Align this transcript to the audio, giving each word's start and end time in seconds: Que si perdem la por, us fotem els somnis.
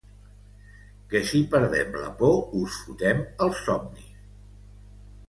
Que 1.11 1.19
si 1.31 1.41
perdem 1.51 1.91
la 2.03 2.09
por, 2.21 2.33
us 2.61 2.79
fotem 2.87 3.21
els 3.47 3.61
somnis. 3.69 4.09